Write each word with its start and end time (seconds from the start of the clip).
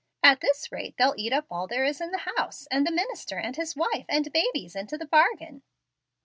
At 0.23 0.39
this 0.41 0.71
rate 0.71 0.95
they'll 0.97 1.13
eat 1.15 1.31
up 1.31 1.45
all 1.51 1.67
there 1.67 1.85
is 1.85 2.01
in 2.01 2.09
the 2.09 2.31
house, 2.35 2.67
and 2.71 2.87
the 2.87 2.91
minister 2.91 3.37
and 3.37 3.55
his 3.55 3.75
wife 3.75 4.07
and 4.09 4.33
babies 4.33 4.75
into 4.75 4.97
the 4.97 5.05
bargain." 5.05 5.61